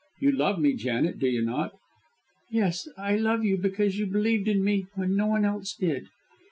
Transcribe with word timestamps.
You 0.19 0.31
love 0.31 0.57
me, 0.57 0.73
Janet, 0.73 1.19
do 1.19 1.27
you 1.27 1.43
not?" 1.43 1.73
"Yes, 2.49 2.87
I 2.97 3.17
love 3.17 3.45
you, 3.45 3.55
because 3.55 3.99
you 3.99 4.07
believed 4.07 4.47
in 4.47 4.63
me 4.63 4.87
when 4.95 5.15
no 5.15 5.27
one 5.27 5.45
else 5.45 5.75
did." 5.75 6.07